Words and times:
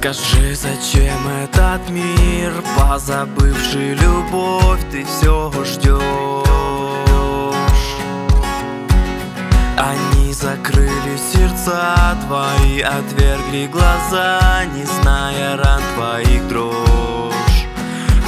Скажи, 0.00 0.56
зачем 0.56 1.28
этот 1.28 1.88
мир, 1.90 2.52
позабывший 2.76 3.94
любовь, 3.94 4.80
ты 4.90 5.04
все 5.04 5.52
ждешь? 5.64 6.49
Сердца 11.70 12.16
твои, 12.26 12.80
отвергли 12.80 13.66
глаза, 13.66 14.64
не 14.74 14.84
зная 14.84 15.56
ран 15.56 15.82
твоих 15.94 16.48
дрожь. 16.48 17.66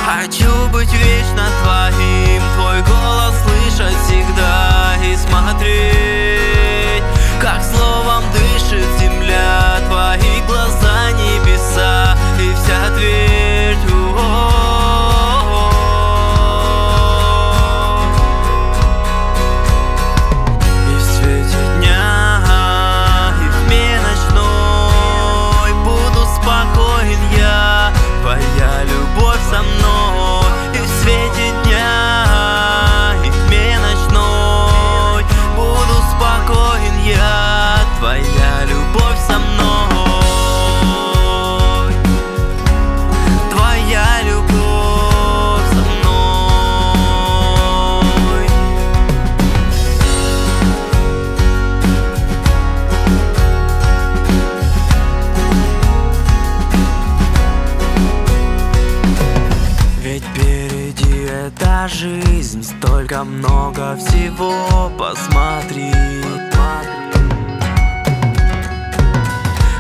Хочу 0.05 0.69
быть 0.73 0.93
вечно 0.93 1.47
твоим, 1.63 2.43
твой 2.57 2.83
голос 2.83 3.35
слышать 3.43 3.97
всегда 4.05 4.95
и 5.05 5.17
смотреть, 5.17 7.03
как 7.41 7.63
словом 7.63 8.23
дышит 8.33 8.87
земля, 8.99 9.79
твои 9.89 10.41
глаза 10.47 10.92
жизнь. 61.89 62.63
Столько 62.63 63.25
много 63.25 63.97
всего 63.97 64.91
Посмотри. 64.99 65.93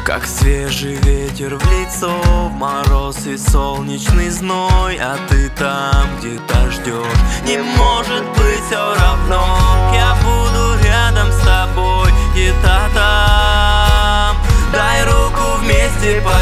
Как 0.05 0.27
свежий 0.27 0.97
ветер 0.97 1.57
в 1.57 1.65
лицо 1.73 2.11
В 2.49 2.53
мороз 2.53 3.27
и 3.27 3.37
солнечный 3.39 4.31
зной. 4.31 4.99
А 5.01 5.17
ты 5.29 5.49
там 5.51 6.07
где-то 6.19 6.71
ждешь 6.71 7.47
Не 7.47 7.59
может 7.59 8.25
быть 8.37 8.63
все 8.67 8.95
равно. 8.95 9.93
Я 9.95 10.15
буду 10.23 10.85
рядом 10.85 11.33
с 11.33 11.39
тобой 11.45 12.11
Где-то 12.33 12.91
там. 12.95 14.37
Дай 14.73 15.05
руку 15.05 15.59
вместе 15.61 16.21
пойдем 16.23 16.42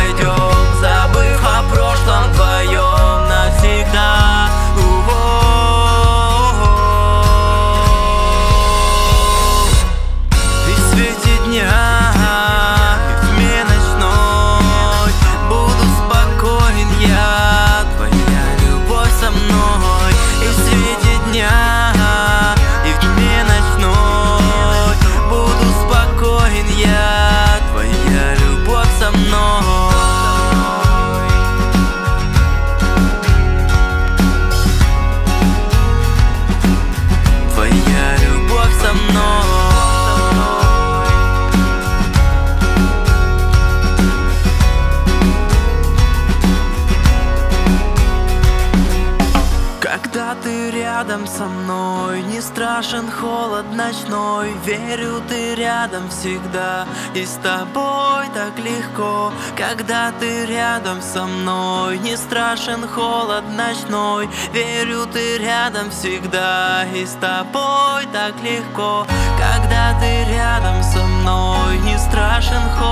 рядом 51.11 51.27
со 51.27 51.47
мной, 51.47 52.23
не 52.23 52.41
страшен 52.41 53.11
холод 53.11 53.67
ночной 53.75 54.53
Верю, 54.65 55.21
ты 55.29 55.57
рядом 55.57 56.09
всегда, 56.09 56.87
и 57.15 57.27
с 57.27 57.33
тобой 57.43 58.27
так 58.33 58.57
легко 58.59 59.33
Когда 59.57 60.13
ты 60.21 60.47
рядом 60.47 61.03
со 61.03 61.27
мной, 61.27 61.99
не 61.99 62.17
страшен 62.17 62.87
холод 62.87 63.43
ночной 63.57 64.29
Верю, 64.53 65.05
ты 65.13 65.39
рядом 65.39 65.91
всегда, 65.91 66.85
и 66.95 67.05
с 67.05 67.15
тобой 67.15 68.07
так 68.13 68.35
легко 68.45 69.05
Когда 69.37 69.99
ты 69.99 70.33
рядом 70.33 70.81
со 70.85 71.05
мной, 71.05 71.79
не 71.79 71.99
страшен 71.99 72.63
холод 72.79 72.90